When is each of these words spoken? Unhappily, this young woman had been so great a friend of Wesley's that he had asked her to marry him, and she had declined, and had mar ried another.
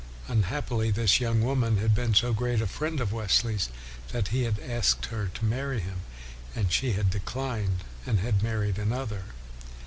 Unhappily, 0.27 0.89
this 0.89 1.19
young 1.19 1.43
woman 1.43 1.77
had 1.77 1.93
been 1.93 2.15
so 2.15 2.33
great 2.33 2.59
a 2.59 2.65
friend 2.65 2.99
of 2.99 3.13
Wesley's 3.13 3.69
that 4.11 4.29
he 4.29 4.45
had 4.45 4.57
asked 4.57 5.05
her 5.05 5.27
to 5.27 5.45
marry 5.45 5.79
him, 5.79 5.99
and 6.55 6.71
she 6.71 6.93
had 6.93 7.11
declined, 7.11 7.83
and 8.07 8.17
had 8.19 8.41
mar 8.41 8.61
ried 8.61 8.79
another. 8.79 9.25